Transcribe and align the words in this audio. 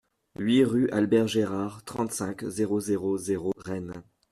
huit 0.39 0.63
rue 0.63 0.89
Albert 0.89 1.27
Gérard, 1.27 1.83
trente-cinq, 1.83 2.43
zéro 2.45 2.79
zéro 2.79 3.19
zéro, 3.19 3.53
Rennes 3.57 3.93